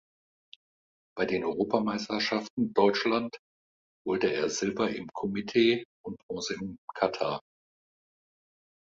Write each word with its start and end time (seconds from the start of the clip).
Bei 1.15 1.27
den 1.27 1.43
Europameisterschaften 1.43 2.73
Deutschland 2.73 3.37
holte 4.03 4.33
er 4.33 4.49
Silber 4.49 4.89
im 4.89 5.05
Kumite 5.13 5.83
und 6.03 6.17
bronze 6.27 6.55
im 6.55 6.75
Kata. 6.95 7.39